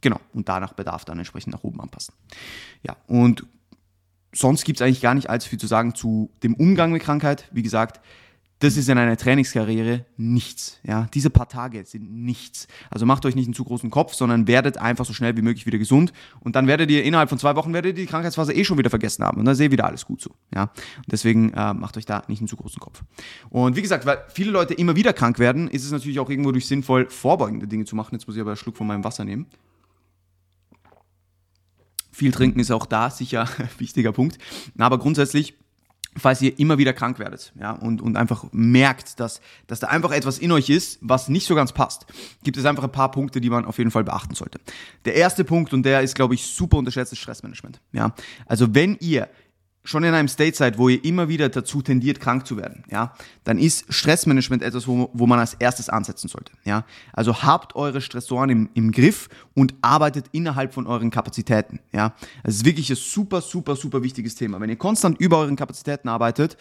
genau. 0.01 0.19
Und 0.33 0.49
danach 0.49 0.73
Bedarf 0.73 1.05
dann 1.05 1.17
entsprechend 1.17 1.53
nach 1.53 1.63
oben 1.63 1.81
anpassen. 1.81 2.13
Ja, 2.83 2.95
und 3.07 3.45
sonst 4.33 4.63
gibt 4.63 4.79
es 4.79 4.85
eigentlich 4.85 5.01
gar 5.01 5.13
nicht 5.13 5.29
allzu 5.29 5.49
viel 5.49 5.59
zu 5.59 5.67
sagen 5.67 5.95
zu 5.95 6.29
dem 6.43 6.53
Umgang 6.55 6.91
mit 6.91 7.01
Krankheit. 7.01 7.49
Wie 7.51 7.63
gesagt, 7.63 7.99
das 8.59 8.75
ist 8.75 8.89
in 8.89 8.97
einer 8.97 9.15
Trainingskarriere 9.15 10.05
nichts. 10.17 10.79
Ja, 10.83 11.07
diese 11.13 11.29
paar 11.29 11.47
Tage 11.47 11.85
sind 11.85 12.11
nichts. 12.11 12.67
Also 12.89 13.05
macht 13.05 13.25
euch 13.25 13.35
nicht 13.35 13.45
einen 13.45 13.53
zu 13.53 13.63
großen 13.63 13.89
Kopf, 13.89 14.13
sondern 14.13 14.47
werdet 14.47 14.77
einfach 14.77 15.05
so 15.05 15.13
schnell 15.13 15.37
wie 15.37 15.41
möglich 15.41 15.65
wieder 15.65 15.77
gesund. 15.77 16.11
Und 16.41 16.57
dann 16.57 16.67
werdet 16.67 16.91
ihr 16.91 17.05
innerhalb 17.05 17.29
von 17.29 17.39
zwei 17.39 17.55
Wochen 17.55 17.73
werdet 17.73 17.97
ihr 17.97 18.03
die 18.03 18.09
Krankheitsphase 18.09 18.53
eh 18.53 18.65
schon 18.65 18.77
wieder 18.77 18.89
vergessen 18.89 19.23
haben. 19.23 19.39
Und 19.39 19.45
dann 19.45 19.55
seht 19.55 19.69
ihr 19.69 19.71
wieder 19.71 19.85
alles 19.85 20.05
gut 20.05 20.21
so. 20.21 20.31
Ja, 20.53 20.63
und 20.63 21.11
deswegen 21.11 21.53
äh, 21.53 21.73
macht 21.73 21.95
euch 21.95 22.05
da 22.05 22.23
nicht 22.27 22.39
einen 22.39 22.49
zu 22.49 22.57
großen 22.57 22.81
Kopf. 22.81 23.01
Und 23.49 23.77
wie 23.77 23.81
gesagt, 23.81 24.05
weil 24.05 24.25
viele 24.27 24.51
Leute 24.51 24.73
immer 24.73 24.97
wieder 24.97 25.13
krank 25.13 25.39
werden, 25.39 25.69
ist 25.69 25.85
es 25.85 25.91
natürlich 25.91 26.19
auch 26.19 26.29
irgendwo 26.29 26.51
durch 26.51 26.67
sinnvoll 26.67 27.09
vorbeugende 27.09 27.65
Dinge 27.65 27.85
zu 27.85 27.95
machen. 27.95 28.15
Jetzt 28.15 28.27
muss 28.27 28.35
ich 28.35 28.41
aber 28.41 28.51
einen 28.51 28.57
Schluck 28.57 28.75
von 28.75 28.87
meinem 28.87 29.05
Wasser 29.05 29.23
nehmen. 29.23 29.45
Viel 32.19 32.33
trinken 32.33 32.59
ist 32.59 32.69
auch 32.69 32.85
da 32.85 33.09
sicher 33.09 33.47
wichtiger 33.77 34.11
Punkt. 34.11 34.37
Aber 34.77 34.99
grundsätzlich 34.99 35.55
falls 36.17 36.41
ihr 36.41 36.57
immer 36.59 36.77
wieder 36.77 36.91
krank 36.91 37.17
werdet, 37.17 37.53
ja, 37.57 37.71
und, 37.71 38.01
und 38.01 38.17
einfach 38.17 38.45
merkt, 38.51 39.21
dass, 39.21 39.39
dass 39.67 39.79
da 39.79 39.87
einfach 39.87 40.11
etwas 40.11 40.37
in 40.39 40.51
euch 40.51 40.69
ist, 40.69 40.97
was 41.01 41.29
nicht 41.29 41.45
so 41.45 41.55
ganz 41.55 41.71
passt, 41.71 42.07
gibt 42.43 42.57
es 42.57 42.65
einfach 42.65 42.83
ein 42.83 42.91
paar 42.91 43.11
Punkte, 43.11 43.39
die 43.39 43.49
man 43.49 43.63
auf 43.63 43.77
jeden 43.77 43.91
Fall 43.91 44.03
beachten 44.03 44.35
sollte. 44.35 44.59
Der 45.05 45.15
erste 45.15 45.45
Punkt, 45.45 45.71
und 45.71 45.83
der 45.83 46.01
ist, 46.01 46.15
glaube 46.15 46.33
ich, 46.33 46.45
super 46.45 46.77
unterschätztes 46.77 47.19
Stressmanagement, 47.19 47.79
ja. 47.93 48.13
Also 48.47 48.73
wenn 48.75 48.97
ihr 48.99 49.29
schon 49.89 50.03
in 50.03 50.13
einem 50.13 50.27
State 50.27 50.55
seid, 50.55 50.77
wo 50.77 50.87
ihr 50.87 51.03
immer 51.03 51.29
wieder 51.29 51.49
dazu 51.49 51.81
tendiert, 51.81 52.19
krank 52.19 52.45
zu 52.45 52.57
werden, 52.57 52.83
ja, 52.91 53.13
dann 53.43 53.57
ist 53.57 53.91
Stressmanagement 53.91 54.61
etwas, 54.61 54.87
wo, 54.87 55.09
wo 55.13 55.25
man 55.25 55.39
als 55.39 55.55
erstes 55.55 55.89
ansetzen 55.89 56.27
sollte, 56.27 56.51
ja. 56.63 56.85
Also 57.11 57.41
habt 57.41 57.75
eure 57.75 57.99
Stressoren 57.99 58.51
im, 58.51 58.69
im 58.75 58.91
Griff 58.91 59.29
und 59.55 59.73
arbeitet 59.81 60.27
innerhalb 60.31 60.73
von 60.73 60.85
euren 60.85 61.09
Kapazitäten, 61.09 61.79
ja. 61.91 62.13
Das 62.43 62.55
ist 62.55 62.65
wirklich 62.65 62.89
ein 62.91 62.97
super, 62.97 63.41
super, 63.41 63.75
super 63.75 64.03
wichtiges 64.03 64.35
Thema. 64.35 64.59
Wenn 64.61 64.69
ihr 64.69 64.75
konstant 64.75 65.19
über 65.19 65.39
euren 65.39 65.55
Kapazitäten 65.55 66.07
arbeitet, 66.07 66.55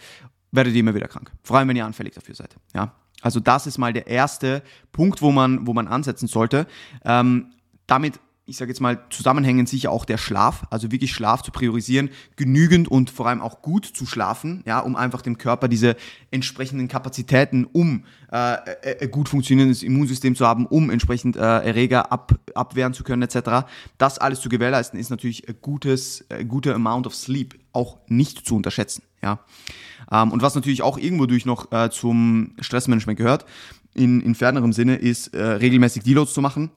werdet 0.51 0.73
ihr 0.73 0.79
immer 0.79 0.95
wieder 0.95 1.07
krank. 1.07 1.31
Vor 1.43 1.57
allem, 1.57 1.67
wenn 1.69 1.75
ihr 1.75 1.85
anfällig 1.85 2.15
dafür 2.15 2.33
seid, 2.33 2.55
ja. 2.73 2.93
Also 3.21 3.39
das 3.39 3.67
ist 3.67 3.77
mal 3.77 3.93
der 3.93 4.07
erste 4.07 4.63
Punkt, 4.91 5.21
wo 5.21 5.31
man, 5.31 5.67
wo 5.67 5.73
man 5.73 5.87
ansetzen 5.87 6.27
sollte. 6.27 6.65
Ähm, 7.03 7.51
damit 7.85 8.19
ich 8.49 8.57
sage 8.57 8.71
jetzt 8.71 8.79
mal, 8.79 9.05
zusammenhängend 9.11 9.69
sicher 9.69 9.91
auch 9.91 10.05
der 10.05 10.17
Schlaf, 10.17 10.63
also 10.71 10.91
wirklich 10.91 11.13
Schlaf 11.13 11.43
zu 11.43 11.51
priorisieren, 11.51 12.09
genügend 12.35 12.87
und 12.87 13.11
vor 13.11 13.27
allem 13.27 13.41
auch 13.41 13.61
gut 13.61 13.85
zu 13.85 14.07
schlafen, 14.07 14.63
ja, 14.65 14.79
um 14.79 14.95
einfach 14.95 15.21
dem 15.21 15.37
Körper 15.37 15.67
diese 15.67 15.95
entsprechenden 16.31 16.87
Kapazitäten, 16.87 17.65
um 17.65 18.05
äh, 18.31 18.55
äh, 18.81 19.07
gut 19.07 19.29
funktionierendes 19.29 19.83
Immunsystem 19.83 20.35
zu 20.35 20.47
haben, 20.47 20.65
um 20.65 20.89
entsprechend 20.89 21.35
äh, 21.35 21.39
Erreger 21.39 22.11
ab, 22.11 22.39
abwehren 22.55 22.93
zu 22.93 23.03
können, 23.03 23.21
etc. 23.21 23.67
Das 23.99 24.17
alles 24.17 24.41
zu 24.41 24.49
gewährleisten, 24.49 24.99
ist 24.99 25.11
natürlich 25.11 25.47
ein 25.47 25.55
gutes, 25.61 26.25
ein 26.29 26.47
guter 26.47 26.73
Amount 26.73 27.05
of 27.05 27.15
Sleep 27.15 27.59
auch 27.71 27.99
nicht 28.07 28.47
zu 28.47 28.55
unterschätzen, 28.55 29.03
ja. 29.21 29.39
Ähm, 30.11 30.31
und 30.31 30.41
was 30.41 30.55
natürlich 30.55 30.81
auch 30.81 30.97
irgendwo 30.97 31.27
durch 31.27 31.45
noch 31.45 31.71
äh, 31.71 31.91
zum 31.91 32.55
Stressmanagement 32.59 33.17
gehört, 33.17 33.45
in, 33.93 34.21
in 34.21 34.33
fernerem 34.33 34.73
Sinne, 34.73 34.95
ist 34.95 35.35
äh, 35.35 35.43
regelmäßig 35.43 36.03
Deloads 36.03 36.33
zu 36.33 36.41
machen, 36.41 36.71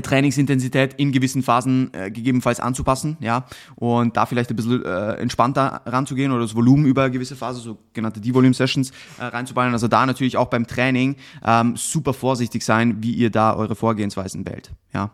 Trainingsintensität 0.00 0.94
in 0.94 1.12
gewissen 1.12 1.42
Phasen 1.42 1.92
äh, 1.92 2.10
gegebenenfalls 2.10 2.60
anzupassen, 2.60 3.18
ja, 3.20 3.44
und 3.74 4.16
da 4.16 4.24
vielleicht 4.24 4.48
ein 4.48 4.56
bisschen 4.56 4.82
äh, 4.84 5.14
entspannter 5.14 5.82
ranzugehen 5.84 6.32
oder 6.32 6.42
das 6.42 6.54
Volumen 6.54 6.86
über 6.86 7.10
gewisse 7.10 7.36
Phase, 7.36 7.60
sogenannte 7.60 8.20
D-Volume-Sessions, 8.20 8.90
äh, 9.18 9.24
reinzuballen. 9.24 9.74
Also 9.74 9.88
da 9.88 10.06
natürlich 10.06 10.38
auch 10.38 10.48
beim 10.48 10.66
Training 10.66 11.16
ähm, 11.44 11.76
super 11.76 12.14
vorsichtig 12.14 12.64
sein, 12.64 13.02
wie 13.02 13.12
ihr 13.12 13.30
da 13.30 13.54
eure 13.54 13.74
Vorgehensweisen 13.74 14.46
wählt, 14.46 14.70
ja. 14.94 15.10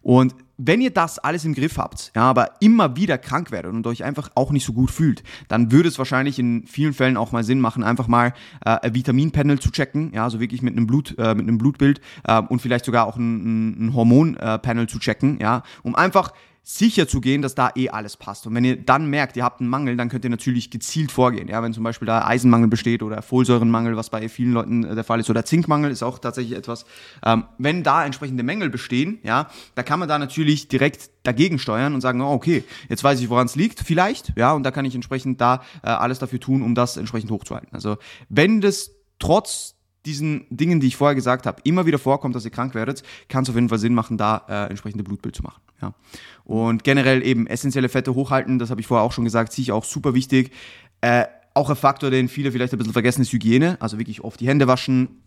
Und 0.00 0.34
wenn 0.64 0.80
ihr 0.80 0.90
das 0.90 1.18
alles 1.18 1.44
im 1.44 1.54
Griff 1.54 1.76
habt, 1.76 2.12
ja, 2.14 2.22
aber 2.22 2.52
immer 2.60 2.96
wieder 2.96 3.18
krank 3.18 3.50
werdet 3.50 3.72
und 3.72 3.86
euch 3.86 4.04
einfach 4.04 4.30
auch 4.34 4.52
nicht 4.52 4.64
so 4.64 4.72
gut 4.72 4.90
fühlt, 4.90 5.22
dann 5.48 5.72
würde 5.72 5.88
es 5.88 5.98
wahrscheinlich 5.98 6.38
in 6.38 6.66
vielen 6.66 6.92
Fällen 6.92 7.16
auch 7.16 7.32
mal 7.32 7.42
Sinn 7.42 7.60
machen, 7.60 7.82
einfach 7.82 8.06
mal 8.06 8.32
äh, 8.64 8.78
ein 8.82 8.94
Vitaminpanel 8.94 9.58
zu 9.58 9.70
checken, 9.70 10.12
ja, 10.14 10.24
also 10.24 10.40
wirklich 10.40 10.62
mit 10.62 10.76
einem 10.76 10.86
Blut, 10.86 11.16
äh, 11.18 11.34
mit 11.34 11.48
einem 11.48 11.58
Blutbild 11.58 12.00
äh, 12.24 12.40
und 12.40 12.62
vielleicht 12.62 12.84
sogar 12.84 13.06
auch 13.06 13.16
ein, 13.16 13.88
ein 13.88 13.94
Hormonpanel 13.94 14.88
zu 14.88 14.98
checken, 14.98 15.38
ja, 15.40 15.62
um 15.82 15.94
einfach 15.94 16.32
sicher 16.64 17.08
zu 17.08 17.20
gehen, 17.20 17.42
dass 17.42 17.56
da 17.56 17.72
eh 17.74 17.88
alles 17.88 18.16
passt. 18.16 18.46
Und 18.46 18.54
wenn 18.54 18.64
ihr 18.64 18.76
dann 18.76 19.06
merkt, 19.06 19.36
ihr 19.36 19.42
habt 19.42 19.60
einen 19.60 19.68
Mangel, 19.68 19.96
dann 19.96 20.08
könnt 20.08 20.24
ihr 20.24 20.30
natürlich 20.30 20.70
gezielt 20.70 21.10
vorgehen. 21.10 21.48
Ja, 21.48 21.62
wenn 21.62 21.72
zum 21.72 21.82
Beispiel 21.82 22.06
da 22.06 22.24
Eisenmangel 22.24 22.68
besteht 22.68 23.02
oder 23.02 23.20
Folsäurenmangel, 23.20 23.96
was 23.96 24.10
bei 24.10 24.28
vielen 24.28 24.52
Leuten 24.52 24.84
äh, 24.84 24.94
der 24.94 25.02
Fall 25.02 25.18
ist, 25.18 25.28
oder 25.28 25.44
Zinkmangel 25.44 25.90
ist 25.90 26.04
auch 26.04 26.20
tatsächlich 26.20 26.56
etwas. 26.56 26.84
Ähm, 27.24 27.44
wenn 27.58 27.82
da 27.82 28.04
entsprechende 28.04 28.44
Mängel 28.44 28.70
bestehen, 28.70 29.18
ja, 29.24 29.48
da 29.74 29.82
kann 29.82 29.98
man 29.98 30.08
da 30.08 30.18
natürlich 30.18 30.68
direkt 30.68 31.10
dagegen 31.24 31.58
steuern 31.58 31.94
und 31.94 32.00
sagen, 32.00 32.20
oh, 32.20 32.32
okay, 32.32 32.62
jetzt 32.88 33.02
weiß 33.02 33.20
ich, 33.20 33.28
woran 33.28 33.46
es 33.46 33.56
liegt, 33.56 33.80
vielleicht, 33.80 34.32
ja, 34.36 34.52
und 34.52 34.62
da 34.62 34.70
kann 34.70 34.84
ich 34.84 34.94
entsprechend 34.94 35.40
da 35.40 35.62
äh, 35.82 35.88
alles 35.88 36.20
dafür 36.20 36.38
tun, 36.38 36.62
um 36.62 36.76
das 36.76 36.96
entsprechend 36.96 37.30
hochzuhalten. 37.32 37.70
Also 37.72 37.96
wenn 38.28 38.60
das 38.60 38.92
trotz 39.18 39.74
diesen 40.06 40.46
Dingen, 40.50 40.80
die 40.80 40.88
ich 40.88 40.96
vorher 40.96 41.14
gesagt 41.14 41.46
habe, 41.46 41.60
immer 41.64 41.86
wieder 41.86 41.98
vorkommt, 41.98 42.34
dass 42.34 42.44
ihr 42.44 42.50
krank 42.50 42.74
werdet, 42.74 43.02
kann 43.28 43.44
es 43.44 43.48
auf 43.48 43.54
jeden 43.54 43.68
Fall 43.68 43.78
Sinn 43.78 43.94
machen, 43.94 44.16
da 44.18 44.44
äh, 44.48 44.68
entsprechende 44.68 45.04
Blutbild 45.04 45.36
zu 45.36 45.42
machen. 45.42 45.60
Ja. 45.80 45.94
Und 46.44 46.84
generell 46.84 47.24
eben 47.24 47.46
essentielle 47.46 47.88
Fette 47.88 48.14
hochhalten, 48.14 48.58
das 48.58 48.70
habe 48.70 48.80
ich 48.80 48.86
vorher 48.86 49.04
auch 49.04 49.12
schon 49.12 49.24
gesagt, 49.24 49.56
ich 49.58 49.72
auch 49.72 49.84
super 49.84 50.14
wichtig. 50.14 50.52
Äh, 51.00 51.26
auch 51.54 51.70
ein 51.70 51.76
Faktor, 51.76 52.10
den 52.10 52.28
viele 52.28 52.50
vielleicht 52.50 52.72
ein 52.72 52.78
bisschen 52.78 52.92
vergessen, 52.92 53.22
ist 53.22 53.32
Hygiene. 53.32 53.76
Also 53.80 53.98
wirklich 53.98 54.22
oft 54.22 54.40
die 54.40 54.48
Hände 54.48 54.66
waschen, 54.66 55.21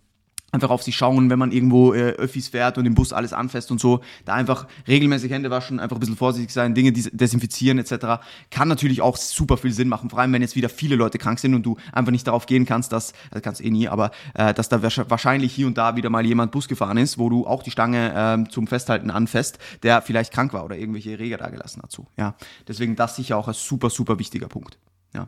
einfach 0.56 0.70
auf 0.70 0.84
sich 0.84 0.96
schauen, 0.96 1.30
wenn 1.30 1.40
man 1.40 1.52
irgendwo 1.52 1.94
äh, 1.94 2.12
Öffis 2.12 2.48
fährt 2.48 2.78
und 2.78 2.86
im 2.86 2.96
Bus 2.96 3.14
alles 3.14 3.34
anfasst 3.34 3.72
und 3.72 3.80
so, 3.80 4.02
da 4.26 4.34
einfach 4.34 4.68
regelmäßig 4.88 5.32
Hände 5.32 5.52
waschen, 5.52 5.80
einfach 5.80 5.98
ein 5.98 6.00
bisschen 6.00 6.18
vorsichtig 6.18 6.52
sein, 6.52 6.74
Dinge 6.74 6.92
desinfizieren 6.92 7.78
etc. 7.78 8.24
Kann 8.50 8.68
natürlich 8.68 9.02
auch 9.02 9.18
super 9.18 9.58
viel 9.58 9.72
Sinn 9.72 9.88
machen, 9.88 10.10
vor 10.10 10.20
allem 10.20 10.34
wenn 10.34 10.42
jetzt 10.42 10.56
wieder 10.56 10.70
viele 10.70 10.96
Leute 10.96 11.18
krank 11.18 11.40
sind 11.40 11.54
und 11.54 11.64
du 11.64 11.78
einfach 11.92 12.12
nicht 12.12 12.26
darauf 12.26 12.46
gehen 12.46 12.66
kannst, 12.66 12.92
dass, 12.92 13.14
das 13.32 13.42
kannst 13.42 13.64
eh 13.64 13.70
nie, 13.70 13.88
aber 13.88 14.12
äh, 14.34 14.54
dass 14.54 14.70
da 14.70 14.82
wahrscheinlich 14.82 15.54
hier 15.54 15.68
und 15.68 15.78
da 15.78 15.96
wieder 15.96 16.10
mal 16.10 16.26
jemand 16.26 16.52
Bus 16.52 16.68
gefahren 16.68 16.98
ist, 16.98 17.18
wo 17.18 17.30
du 17.30 17.46
auch 17.46 17.64
die 17.64 17.72
Stange 17.72 18.46
äh, 18.46 18.50
zum 18.50 18.68
Festhalten 18.68 19.12
anfasst, 19.12 19.60
der 19.84 20.02
vielleicht 20.02 20.34
krank 20.34 20.54
war 20.54 20.66
oder 20.66 20.78
irgendwelche 20.78 21.12
Erreger 21.12 21.38
da 21.38 21.50
gelassen 21.50 21.82
hat. 21.82 21.92
So, 21.92 22.08
ja. 22.18 22.36
Deswegen 22.68 22.96
das 22.96 23.16
sicher 23.16 23.38
auch 23.38 23.48
ein 23.48 23.54
super, 23.54 23.90
super 23.90 24.18
wichtiger 24.20 24.48
Punkt. 24.48 24.78
Ja. 25.14 25.28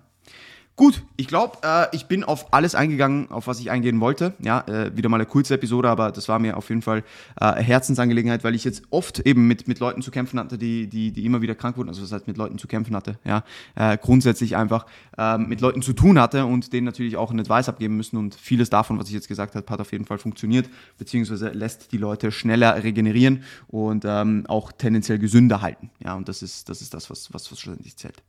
Gut, 0.78 1.02
ich 1.16 1.28
glaube, 1.28 1.58
äh, 1.64 1.88
ich 1.92 2.06
bin 2.06 2.24
auf 2.24 2.54
alles 2.54 2.76
eingegangen, 2.76 3.32
auf 3.32 3.48
was 3.48 3.60
ich 3.60 3.72
eingehen 3.72 4.00
wollte. 4.00 4.36
Ja, 4.38 4.64
äh, 4.68 4.96
wieder 4.96 5.10
mal 5.10 5.18
eine 5.18 5.26
kurze 5.26 5.56
Episode, 5.56 5.90
aber 5.90 6.12
das 6.12 6.30
war 6.30 6.38
mir 6.38 6.56
auf 6.56 6.70
jeden 6.70 6.84
Fall 6.84 7.04
äh, 7.42 7.54
Herzensangelegenheit, 7.56 8.44
weil 8.44 8.54
ich 8.54 8.64
jetzt 8.64 8.84
oft 8.92 9.22
eben 9.22 9.48
mit, 9.48 9.68
mit 9.68 9.80
Leuten 9.80 10.04
zu 10.04 10.12
kämpfen 10.12 10.40
hatte, 10.40 10.60
die, 10.60 10.86
die, 10.86 11.12
die 11.12 11.26
immer 11.26 11.42
wieder 11.42 11.56
krank 11.56 11.78
wurden, 11.78 11.90
also 11.90 12.02
das 12.02 12.12
heißt 12.12 12.28
mit 12.28 12.38
Leuten 12.38 12.60
zu 12.60 12.68
kämpfen 12.68 12.96
hatte, 12.96 13.18
ja, 13.26 13.44
äh, 13.74 13.98
grundsätzlich 13.98 14.56
einfach 14.56 14.86
äh, 15.18 15.40
mit 15.40 15.62
Leuten 15.62 15.82
zu 15.82 15.94
tun 15.94 16.20
hatte 16.20 16.46
und 16.46 16.72
denen 16.72 16.86
natürlich 16.86 17.18
auch 17.18 17.32
einen 17.32 17.40
Advice 17.40 17.70
abgeben 17.70 17.98
müssen 17.98 18.18
und 18.18 18.36
vieles 18.36 18.70
davon, 18.70 19.00
was 19.00 19.08
ich 19.08 19.16
jetzt 19.16 19.28
gesagt 19.28 19.56
habe, 19.56 19.66
hat 19.68 19.82
auf 19.82 19.92
jeden 19.92 20.06
Fall 20.06 20.20
funktioniert, 20.20 20.70
beziehungsweise 21.00 21.50
lässt 21.50 21.92
die 21.92 21.98
Leute 21.98 22.32
schneller 22.32 22.84
regenerieren 22.84 23.42
und 23.68 24.06
ähm, 24.06 24.46
auch 24.48 24.72
tendenziell 24.72 25.18
gesünder 25.18 25.64
halten. 25.64 25.90
Ja, 26.06 26.14
und 26.14 26.30
das 26.30 26.44
ist, 26.44 26.70
das 26.70 26.82
ist 26.82 26.94
das, 26.94 27.10
was, 27.10 27.34
was, 27.34 27.52
was 27.52 27.60
schlussendlich 27.60 27.98
zählt. 27.98 28.22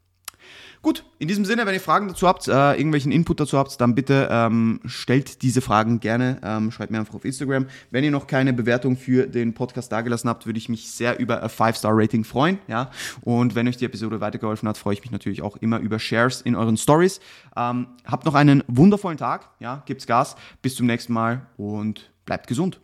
Gut, 0.81 1.05
in 1.19 1.27
diesem 1.27 1.45
Sinne, 1.45 1.67
wenn 1.67 1.75
ihr 1.75 1.81
Fragen 1.81 2.07
dazu 2.09 2.29
habt, 2.29 2.47
äh, 2.47 2.73
irgendwelchen 2.75 3.11
Input 3.11 3.41
dazu 3.41 3.59
habt, 3.59 3.81
dann 3.81 3.95
bitte 3.95 4.29
ähm, 4.31 4.81
stellt 4.85 5.43
diese 5.43 5.61
Fragen 5.61 5.99
gerne, 5.99 6.41
ähm, 6.45 6.71
schreibt 6.71 6.93
mir 6.93 6.99
einfach 6.99 7.15
auf 7.15 7.25
Instagram. 7.25 7.67
Wenn 7.91 8.05
ihr 8.05 8.13
noch 8.13 8.27
keine 8.27 8.53
Bewertung 8.53 8.97
für 8.97 9.27
den 9.27 9.55
Podcast 9.55 9.91
dagelassen 9.91 10.31
habt, 10.31 10.47
würde 10.47 10.59
ich 10.59 10.69
mich 10.69 10.91
sehr 10.91 11.19
über 11.19 11.43
ein 11.43 11.49
5-Star-Rating 11.49 12.25
freuen. 12.25 12.59
Ja? 12.69 12.91
Und 13.23 13.57
wenn 13.57 13.67
euch 13.67 13.77
die 13.77 13.87
Episode 13.87 14.21
weitergeholfen 14.21 14.69
hat, 14.69 14.79
freue 14.79 14.95
ich 14.95 15.03
mich 15.03 15.11
natürlich 15.11 15.43
auch 15.43 15.57
immer 15.57 15.81
über 15.81 15.99
Shares 15.99 16.43
in 16.43 16.55
euren 16.55 16.77
Stories. 16.77 17.21
Ähm, 17.57 17.89
habt 18.05 18.25
noch 18.25 18.35
einen 18.35 18.63
wundervollen 18.69 19.19
Tag, 19.19 19.51
ja, 19.59 19.83
gibt's 19.85 20.07
Gas, 20.07 20.37
bis 20.63 20.77
zum 20.77 20.87
nächsten 20.87 21.13
Mal 21.13 21.47
und 21.57 22.11
bleibt 22.25 22.47
gesund. 22.47 22.81